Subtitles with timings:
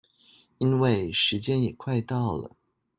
[0.57, 2.55] 因為時間也快到了